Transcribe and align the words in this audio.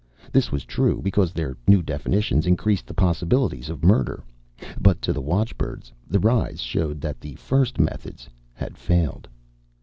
This 0.31 0.51
was 0.51 0.65
true, 0.65 0.99
because 0.99 1.31
their 1.31 1.55
new 1.67 1.83
definitions 1.83 2.47
increased 2.47 2.87
the 2.87 2.93
possibilities 2.95 3.69
of 3.69 3.83
murder. 3.83 4.23
But 4.79 4.99
to 5.03 5.13
the 5.13 5.21
watchbirds, 5.21 5.93
the 6.09 6.19
rise 6.19 6.59
showed 6.61 6.99
that 7.01 7.21
the 7.21 7.35
first 7.35 7.79
methods 7.79 8.27
had 8.55 8.79
failed. 8.79 9.27